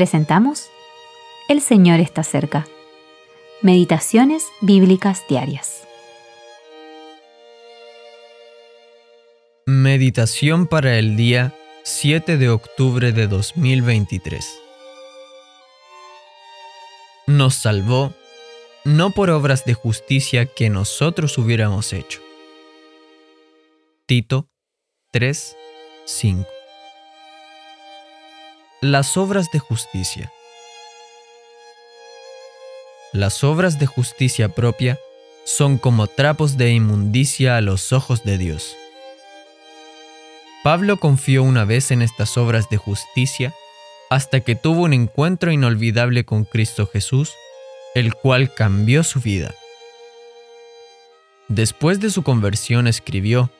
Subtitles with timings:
[0.00, 0.70] presentamos
[1.46, 2.66] El Señor está cerca.
[3.60, 5.86] Meditaciones Bíblicas Diarias.
[9.66, 14.42] Meditación para el día 7 de octubre de 2023.
[17.26, 18.14] Nos salvó
[18.86, 22.22] no por obras de justicia que nosotros hubiéramos hecho.
[24.06, 24.48] Tito
[25.12, 25.56] 3,
[26.06, 26.59] 5.
[28.82, 30.32] Las obras de justicia.
[33.12, 34.98] Las obras de justicia propia
[35.44, 38.74] son como trapos de inmundicia a los ojos de Dios.
[40.64, 43.54] Pablo confió una vez en estas obras de justicia
[44.08, 47.34] hasta que tuvo un encuentro inolvidable con Cristo Jesús,
[47.94, 49.54] el cual cambió su vida.
[51.48, 53.50] Después de su conversión escribió,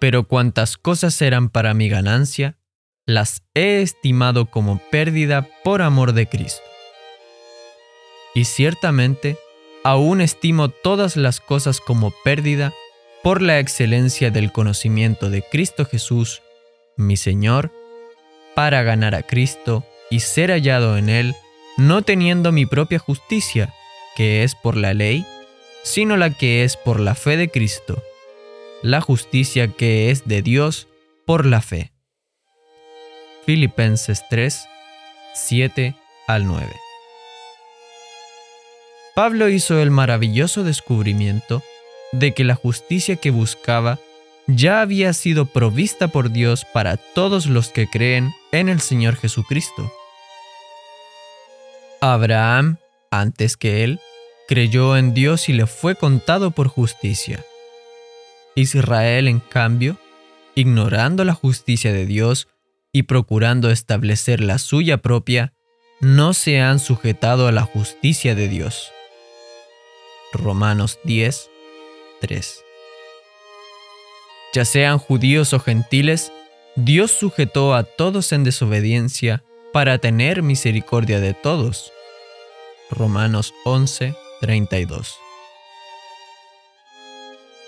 [0.00, 2.56] Pero cuantas cosas eran para mi ganancia,
[3.06, 6.62] las he estimado como pérdida por amor de Cristo.
[8.34, 9.38] Y ciertamente,
[9.84, 12.74] aún estimo todas las cosas como pérdida
[13.22, 16.42] por la excelencia del conocimiento de Cristo Jesús,
[16.96, 17.72] mi Señor,
[18.56, 21.34] para ganar a Cristo y ser hallado en Él,
[21.76, 23.72] no teniendo mi propia justicia,
[24.16, 25.24] que es por la ley,
[25.84, 28.02] sino la que es por la fe de Cristo,
[28.82, 30.88] la justicia que es de Dios
[31.24, 31.95] por la fe.
[33.46, 34.66] Filipenses 3,
[35.34, 35.94] 7
[36.26, 36.66] al 9.
[39.14, 41.62] Pablo hizo el maravilloso descubrimiento
[42.10, 44.00] de que la justicia que buscaba
[44.48, 49.92] ya había sido provista por Dios para todos los que creen en el Señor Jesucristo.
[52.00, 52.78] Abraham,
[53.12, 54.00] antes que él,
[54.48, 57.44] creyó en Dios y le fue contado por justicia.
[58.56, 59.98] Israel, en cambio,
[60.56, 62.48] ignorando la justicia de Dios,
[62.96, 65.52] y procurando establecer la suya propia,
[66.00, 68.90] no se han sujetado a la justicia de Dios.
[70.32, 71.50] Romanos 10,
[72.22, 72.64] 3.
[74.54, 76.32] Ya sean judíos o gentiles,
[76.74, 79.44] Dios sujetó a todos en desobediencia
[79.74, 81.92] para tener misericordia de todos.
[82.90, 85.18] Romanos 11, 32.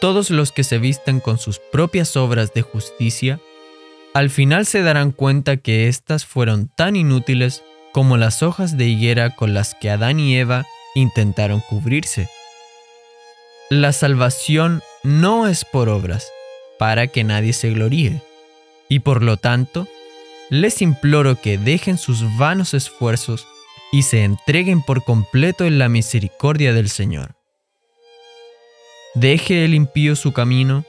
[0.01, 3.39] Todos los que se visten con sus propias obras de justicia
[4.15, 9.35] al final se darán cuenta que éstas fueron tan inútiles como las hojas de higuera
[9.35, 12.29] con las que Adán y Eva intentaron cubrirse.
[13.71, 16.31] La salvación no es por obras,
[16.79, 18.23] para que nadie se gloríe,
[18.89, 19.87] y por lo tanto,
[20.51, 23.47] les imploro que dejen sus vanos esfuerzos
[23.93, 27.35] y se entreguen por completo en la misericordia del Señor.
[29.15, 30.85] Deje el impío su camino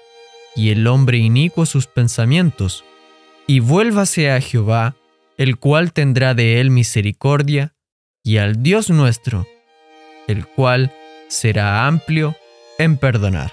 [0.55, 2.83] y el hombre inicuo sus pensamientos,
[3.49, 4.95] y vuélvase a Jehová,
[5.35, 7.73] el cual tendrá de él misericordia,
[8.23, 9.47] y al Dios nuestro,
[10.27, 10.93] el cual
[11.29, 12.35] será amplio
[12.77, 13.51] en perdonar.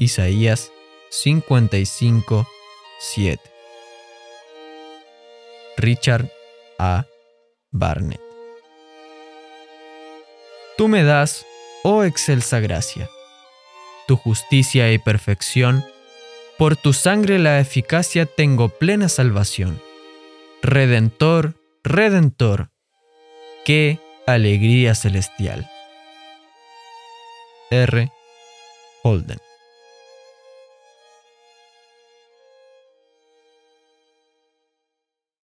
[0.00, 0.72] Isaías
[1.10, 2.48] 55,
[2.98, 3.40] 7.
[5.76, 6.28] Richard
[6.80, 7.06] A.
[7.70, 8.20] Barnett.
[10.76, 11.46] Tú me das,
[11.84, 13.08] oh excelsa gracia,
[14.08, 15.84] tu justicia y perfección
[16.58, 19.80] por tu sangre la eficacia tengo plena salvación.
[20.62, 22.70] Redentor, Redentor,
[23.64, 25.68] qué alegría celestial.
[27.70, 28.10] R.
[29.02, 29.43] Holden